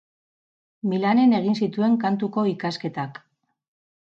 Milanen 0.93 1.35
egin 1.41 1.59
zituen 1.63 1.99
Kantuko 2.07 2.47
ikasketak. 2.55 3.21